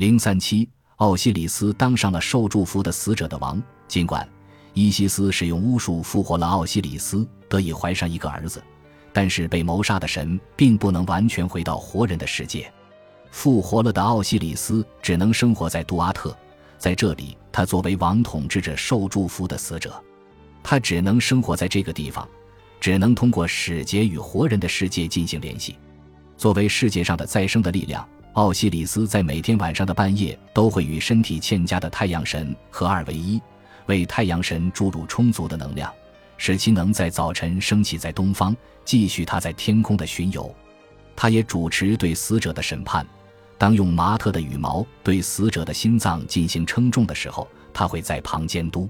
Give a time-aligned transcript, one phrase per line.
[0.00, 3.62] 零三七，奥西里斯当上了受祝福的死者的王。
[3.86, 4.26] 尽管
[4.72, 8.64] 伊西斯使用巫术复活了奥西里斯，得以怀上一个儿子，
[9.12, 12.72] 但是被谋杀的神并不能完全回到活人的世界。
[13.30, 16.34] 复活了的奥西里斯只能生活在杜阿特，
[16.78, 20.02] 在这里，他作为王统治着受祝福的死者。
[20.62, 22.26] 他只能生活在这个地方，
[22.80, 25.76] 只能通过使节与活人的世界进行联系。
[26.38, 28.08] 作为世界上的再生的力量，
[28.40, 33.38] 奥西里斯在每天晚上的半夜都会与身体欠佳的太阳神合二为一，
[33.84, 35.92] 为太阳神注入充足的能量，
[36.38, 40.50] 使其能在早晨升起在东方，继续他在天空的巡游。
[41.14, 43.06] 他也主持对死者的审判。
[43.58, 48.88] 当用麻特的羽毛对死者的心脏进行称重的时候，他会在旁监督。